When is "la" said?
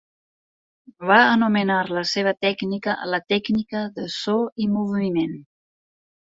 1.97-2.03, 3.11-3.19